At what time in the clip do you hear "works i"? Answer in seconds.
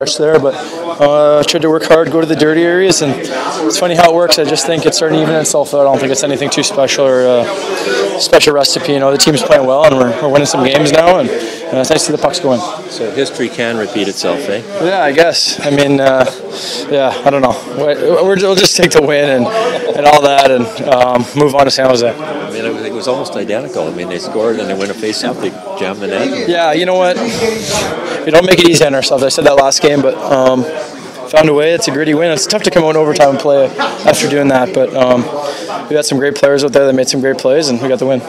4.14-4.44